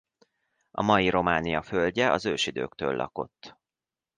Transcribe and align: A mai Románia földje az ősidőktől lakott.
A 0.71 0.81
mai 0.81 1.09
Románia 1.09 1.61
földje 1.61 2.11
az 2.11 2.25
ősidőktől 2.25 2.95
lakott. 2.95 3.57